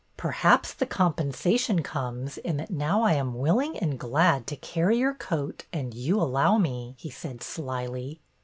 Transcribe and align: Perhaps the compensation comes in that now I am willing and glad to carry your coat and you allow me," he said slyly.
Perhaps 0.17 0.73
the 0.73 0.87
compensation 0.87 1.83
comes 1.83 2.39
in 2.39 2.57
that 2.57 2.71
now 2.71 3.03
I 3.03 3.13
am 3.13 3.35
willing 3.37 3.77
and 3.77 3.99
glad 3.99 4.47
to 4.47 4.55
carry 4.55 4.97
your 4.97 5.13
coat 5.13 5.65
and 5.71 5.93
you 5.93 6.19
allow 6.19 6.57
me," 6.57 6.95
he 6.97 7.11
said 7.11 7.43
slyly. 7.43 8.19